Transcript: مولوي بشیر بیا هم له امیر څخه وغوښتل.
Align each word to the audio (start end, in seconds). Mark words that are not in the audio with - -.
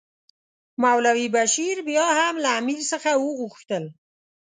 مولوي 0.83 1.27
بشیر 1.35 1.77
بیا 1.87 2.05
هم 2.19 2.35
له 2.43 2.49
امیر 2.59 2.81
څخه 2.91 3.11
وغوښتل. 3.17 3.83